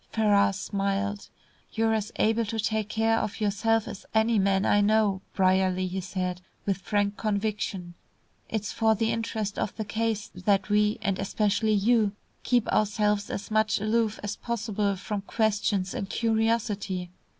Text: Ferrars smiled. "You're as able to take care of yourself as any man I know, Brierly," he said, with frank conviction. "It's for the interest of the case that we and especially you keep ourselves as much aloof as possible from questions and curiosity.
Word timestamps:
Ferrars 0.11 0.55
smiled. 0.57 1.29
"You're 1.73 1.93
as 1.93 2.11
able 2.15 2.43
to 2.45 2.59
take 2.59 2.89
care 2.89 3.19
of 3.19 3.39
yourself 3.39 3.87
as 3.87 4.03
any 4.15 4.39
man 4.39 4.65
I 4.65 4.81
know, 4.81 5.21
Brierly," 5.35 5.85
he 5.85 6.01
said, 6.01 6.41
with 6.65 6.77
frank 6.79 7.17
conviction. 7.17 7.93
"It's 8.49 8.71
for 8.71 8.95
the 8.95 9.11
interest 9.11 9.59
of 9.59 9.75
the 9.75 9.85
case 9.85 10.31
that 10.33 10.69
we 10.71 10.97
and 11.03 11.19
especially 11.19 11.73
you 11.73 12.13
keep 12.41 12.67
ourselves 12.69 13.29
as 13.29 13.51
much 13.51 13.79
aloof 13.79 14.19
as 14.23 14.35
possible 14.37 14.95
from 14.95 15.21
questions 15.21 15.93
and 15.93 16.09
curiosity. 16.09 17.11